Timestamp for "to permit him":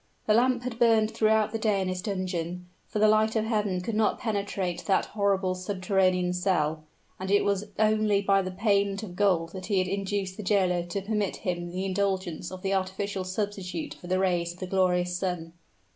10.87-11.69